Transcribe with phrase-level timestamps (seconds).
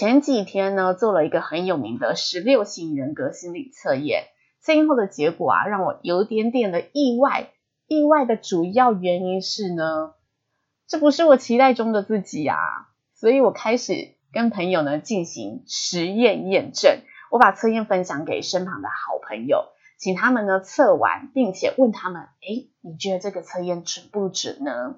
[0.00, 4.28] 前几天呢，做了一个很有名的十六型人格心理测验，
[4.58, 7.50] 测验后的结果啊，让我有点点的意外。
[7.86, 10.14] 意外的主要原因是呢，
[10.88, 12.56] 这不是我期待中的自己啊，
[13.12, 17.02] 所以我开始跟朋友呢进行实验验证。
[17.30, 19.66] 我把测验分享给身旁的好朋友，
[19.98, 24.94] 请他们呢测完，并且问他们：诶，你觉得这个测验准不准呢？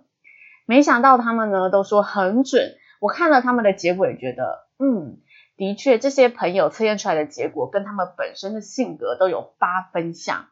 [0.64, 2.76] 没想到他们呢都说很准。
[3.00, 4.61] 我看了他们的结果，也觉得。
[4.78, 5.20] 嗯，
[5.56, 10.48] 的确，这些朋友测验出来的结果跟他们本身的性格都有八分像。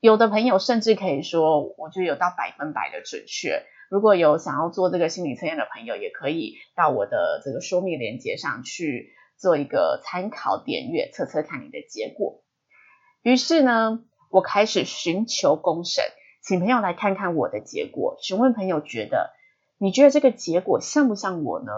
[0.00, 3.62] 有的朋友甚至可以说，我觉得有到百分百的准确。
[3.90, 12.42] 如果有想要做这个心理测验的朋友，也可以到我的这个说明链接上去做一个参考点阅，测测看你的结果。
[13.22, 16.04] 于是呢，我开始寻求公审，
[16.42, 19.32] 请朋友来看看我的结果，询问朋友觉得，
[19.78, 21.72] 你觉得这个结果像不像我呢？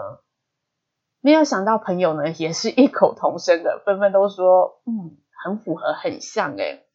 [1.27, 6.85] 没有想到朋友呢也是异口同声的，纷纷都说，嗯，很符合，很像诶。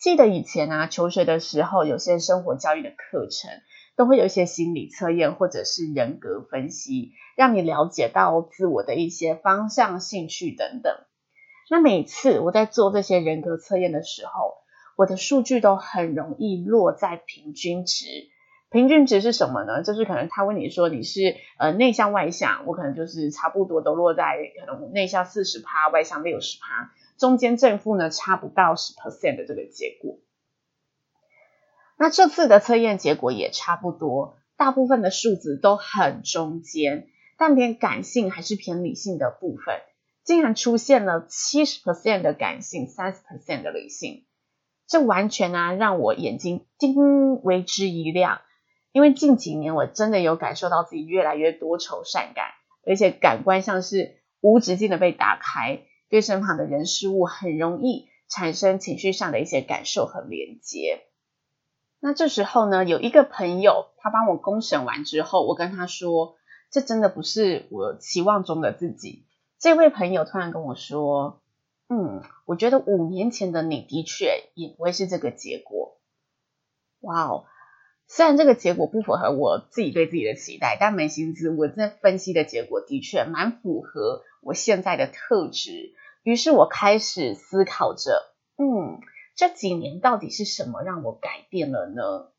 [0.00, 3.52] 记得以前啊，求学的时候，有些生活教育的课程
[3.96, 10.92] 都会有一些心理测验或者是人格分析，让你了解到自我的一些方向、兴趣等等。
[11.70, 14.54] 那每次我在做这些人格测验的时候，
[14.96, 18.04] 我的数据都很容易落在平均值。
[18.70, 19.82] 平均值是什么呢？
[19.82, 30.18] 就是可能他问你说你是呃内向外向，我可能就是差不多都落在可能内向四十趴，外向六十趴，中间正负呢差不到十 percent 的这个结果。
[31.96, 39.80] 那这次的测验结果也差不多，大部分的数字都很中间，但偏感性还是偏理性的部分，
[40.24, 44.26] 竟然出现了七十 percent 的感性，三十 percent 的理性，
[44.86, 48.42] 这完全呢、啊、让我眼睛叮为之一亮。
[48.98, 52.46] 因为近几年我真的有感受到自己越来越多愁善感，
[52.84, 61.04] 而且感官像是无止境的被打开，对身旁的人事物很容易产生情绪上的一些感受和连接。
[62.00, 66.34] 那这时候呢，有一个朋友他帮我公审完之后，我跟他说，
[66.72, 69.26] 这真的不是我期望中的自己。
[69.60, 71.40] 这位朋友突然跟我说，
[71.88, 76.00] 嗯，我觉得五年前的你的确也不会是这个结果。
[77.02, 77.44] 哇哦！
[78.10, 85.92] 虽然这个结果不符合我自己对自己的期待，但扪心自问，这分析的结果的确蛮符合我现在的特质。
[86.22, 88.98] 于是我开始思考着，嗯，
[89.36, 92.30] 这几年到底是什么让我改变了呢？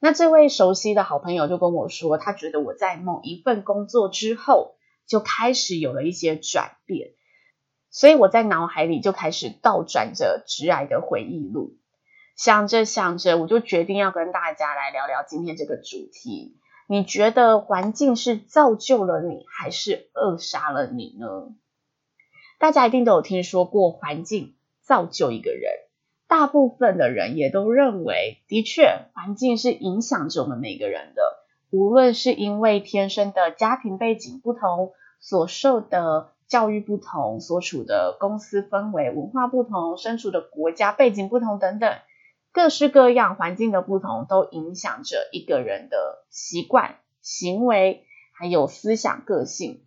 [0.00, 4.74] 那这位熟悉的好朋友就跟我说，他觉得我在某一份工作之后
[5.06, 7.12] 就开始有了一些转变，
[7.90, 11.78] 所以我在脑海里就开始倒转着直癌的回忆录。
[12.36, 16.58] 想着想着，我就决定要跟大家来聊聊今天这个主题。
[16.86, 21.26] 你觉得环境是造就了你，还是扼杀了你呢？
[22.58, 25.72] 大家一定都有听说过环境造就一个人，
[26.28, 31.22] 大部分的人也都认为，的确，环境是影响着我们每个人的。
[31.70, 41.94] 无论是因为天生的家庭背景不同，所受的教育不同，所处的公司氛围、文化不同，身处的国家背景不同等等。
[42.56, 49.84] 各式各样环境的不同，都影响着一个人的习惯、行为，还有思想、个性。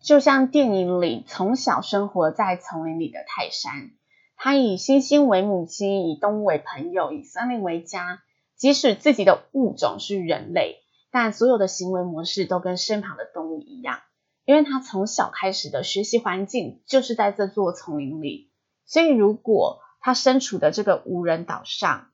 [0.00, 3.90] 就像电影里从小生活在丛林里的泰山，
[4.36, 8.20] 他以猩猩为母亲，以动物为朋友，以森林为家。
[8.54, 10.76] 即使自己的物种是人类，
[11.10, 13.98] 但所有的行为模式都跟身旁的动物一样，
[14.44, 18.52] 因为他从小开始的学习环境就是在这座丛林里。
[18.84, 22.12] 所以如果他身处的这个无人岛上，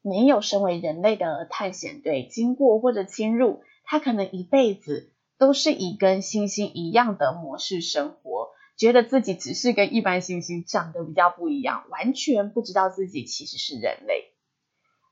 [0.00, 14.32] 没有身为人类的探险队经过或者侵入，他可能一辈子都是以跟猩猩一样的模式生活，觉得自己只是跟一般猩猩长得比较不一样，完全不知道自己其实是人类。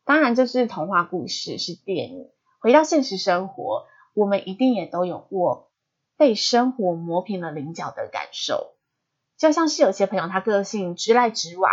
[0.07, 2.31] 当然，这是童话故事，是电影。
[2.61, 3.85] 回到现实生活，
[4.15, 5.71] 我们一定也都有过
[6.17, 8.73] 被生活磨平了棱角的感受。
[9.37, 11.71] 就像是有些朋友，他个性直来直往，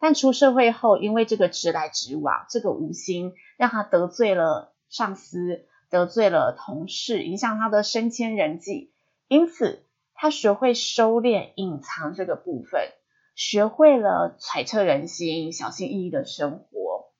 [0.00, 8.92] 但出社会后，因为这个直来直往，这个无心让他得罪了上司，得罪了同事，影响他的升迁人际，
[9.26, 9.84] 因此
[10.14, 12.92] 他学会收敛、隐藏这个部分，
[13.34, 17.10] 学会了揣测人心、小心翼翼的生活。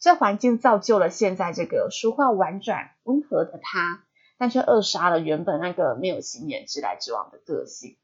[0.00, 4.04] 这环境造就了现在这个说话婉转、温和的他，
[4.36, 7.96] 但却扼杀了原本那个没有心眼、直来直往的个性。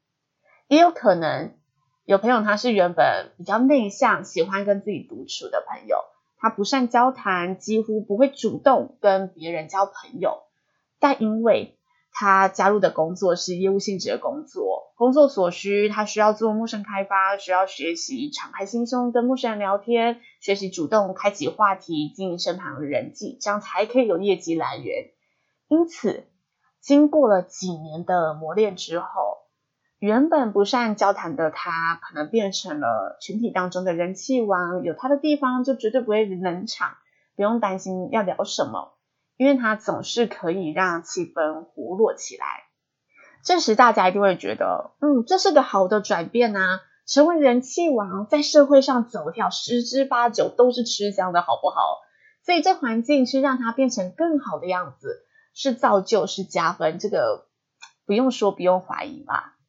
[0.67, 1.53] 也有可能
[2.03, 5.97] 有朋友他是原本比较内向，喜欢跟自己独处的朋友，
[6.37, 10.41] 他不善交谈，几乎不会主动跟别人交朋友。
[10.99, 11.77] 但因为
[12.11, 25.11] 他加入的工作是业务性质的工作，工作所需，他需要做陌生开发，需要学习敞开心胸跟陌生人聊天，学习主动开启话题，经营身旁的人际，这样才可以有业绩来源。
[25.67, 26.25] 因此，
[26.79, 29.40] 经过了几年的磨练之后。
[30.01, 34.81] 原本不善交谈的他，可能变成了群体当中的人气王。
[34.81, 36.95] 有他的地方就绝对不会冷场，
[37.35, 38.97] 不用担心要聊什么，
[39.37, 42.47] 因为他总是可以让气氛活络起来。
[43.45, 46.81] 这时大家一定会觉得，嗯，这是个好的转变啊！
[47.05, 51.99] 成为人气王，在社会上走跳，十之八九都是吃香的，好不好？
[52.43, 57.45] 所以这环境是让他变成更好的样子，是造就是加分，这个
[58.07, 59.59] 不用说，不用怀疑吧。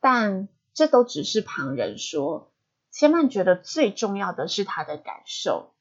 [0.00, 2.50] 但这都只是旁人说，
[2.90, 5.74] 千曼觉得最重要的是他的感受，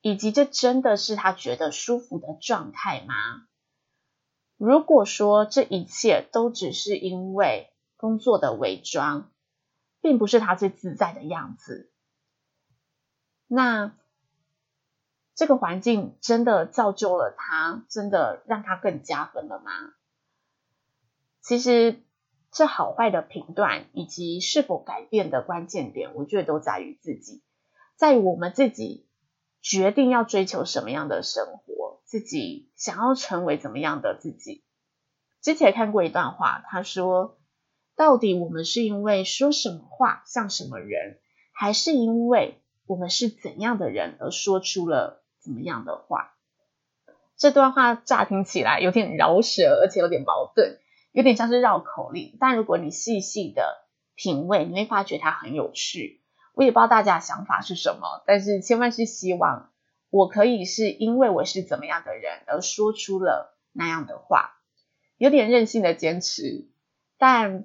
[0.00, 3.46] 以及这真的是他觉得舒服的状态吗？
[4.56, 9.30] 如果说这一切都只是因为工作的伪装，
[10.00, 11.92] 并不是他最自在的样子，
[13.46, 13.94] 那
[15.36, 19.70] 这个环境真的造就了他，真的让他更加分了吗？
[21.40, 22.02] 其实。
[22.52, 27.42] 这好坏的评断以及是否改变的关键点，我觉得都在于自己，
[27.96, 29.06] 在于我们自己
[29.62, 34.64] 决定要追求什么样的生活，自己想要成为怎么样的自己。
[35.40, 37.38] 之前看过一段话，他说
[37.94, 41.18] ：“到底我们是因为说什么话像什么人，
[41.52, 46.34] 还是因为我们是怎样的人而说出了怎么样的话？”
[47.38, 50.78] 这段话乍听起来有点饶舌，而且有点矛盾。
[51.12, 56.22] 有点像是绕口令，但如果你细细的品味，你会发觉它很有趣。
[56.54, 59.72] 我也不知道大家的想法是什么，但是千万是希望
[60.10, 64.58] 我可以是因为我是怎么样的人而说出了那样的话，
[65.16, 66.68] 有点任性的坚持。
[67.18, 67.64] 但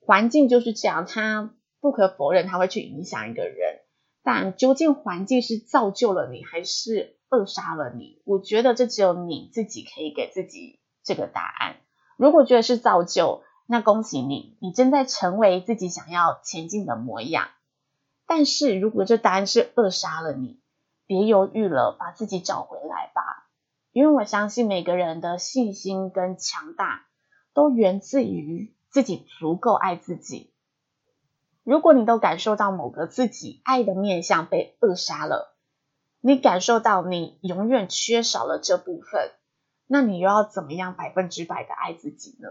[0.00, 3.80] 环境就是这样，它不可否认它会去影响一个人。
[4.22, 8.22] 但究竟环境是造就了你，还是扼杀了你？
[8.24, 11.76] 我觉得这只有你自己可以给自己这个答案。
[12.16, 17.48] 如果觉得是造就，那恭喜你，你正在成为自己想要前进的模样。
[18.26, 20.60] 但是如果这答案是扼杀了你，
[21.06, 23.48] 别犹豫了，把自己找回来吧。
[23.92, 27.06] 因为我相信每个人的信心跟强大，
[27.54, 30.52] 都源自于自己足够爱自己。
[31.64, 35.56] 如果你都感受到某个自己爱的面向被扼杀了，
[36.20, 39.32] 你感受到你永远缺少了这部分。
[39.88, 42.48] 那你又要怎么样百分之百的爱自己呢？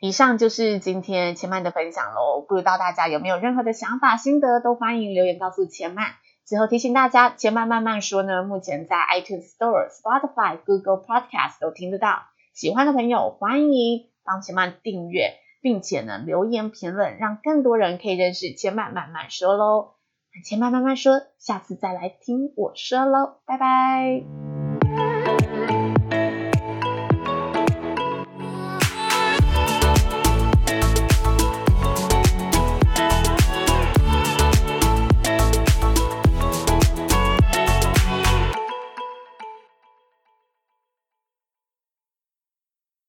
[0.00, 2.44] 以上就是今天千曼的分享喽。
[2.46, 6.12] 不知道大家有没有任何的想法、心得，都欢迎留言告诉千曼。
[6.44, 12.24] 最后提醒大家，千曼慢慢说呢，目前在 iTunes Store、Spotify、Google Podcast 都听得到。
[12.54, 19.94] 喜欢的朋友欢迎帮千曼订阅，并且呢留言评论，让更多人可以认识千曼慢慢说喽。
[20.34, 24.55] 那千曼慢慢说，下次再来听我说喽，拜拜。